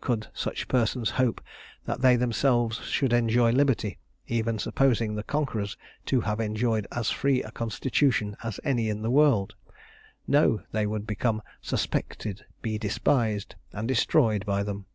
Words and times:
Could 0.00 0.28
such 0.32 0.68
persons 0.68 1.10
hope 1.10 1.40
that 1.84 2.00
they 2.00 2.14
themselves 2.14 2.78
should 2.82 3.12
enjoy 3.12 3.50
liberty, 3.50 3.98
even 4.28 4.56
supposing 4.56 5.16
the 5.16 5.24
conquerors 5.24 5.76
to 6.06 6.20
have 6.20 6.38
enjoyed 6.38 6.86
as 6.92 7.10
free 7.10 7.42
a 7.42 7.50
constitution 7.50 8.36
as 8.44 8.60
any 8.62 8.88
in 8.88 9.02
the 9.02 9.10
world? 9.10 9.56
No; 10.28 10.62
they 10.70 10.86
would 10.86 11.08
become 11.08 11.42
suspected, 11.60 12.44
be 12.62 12.78
despised, 12.78 13.56
and 13.72 13.88
destroyed 13.88 14.46
by 14.46 14.62
them. 14.62 14.86